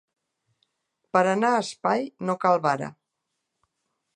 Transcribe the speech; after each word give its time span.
Per 1.17 1.21
anar 1.33 1.51
a 1.57 1.59
espai 1.65 2.07
no 2.31 2.37
cal 2.47 2.61
vara. 2.65 2.89